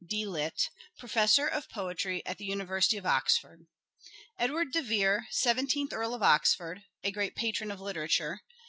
D.Litt. 0.03 0.71
(Professor 0.97 1.45
of 1.45 1.69
Poetry 1.69 2.25
at 2.25 2.39
the 2.39 2.45
Uni 2.45 2.65
versity 2.65 2.97
of 2.97 3.05
Oxford):—" 3.05 3.67
Edward 4.39 4.71
de 4.71 4.81
Vere, 4.81 5.27
Seventeenth 5.29 5.93
Earl 5.93 6.15
of 6.15 6.23
Oxford,... 6.23 6.81
a 7.03 7.11
great 7.11 7.35
patron 7.35 7.69
of 7.69 7.79
literature 7.79 8.41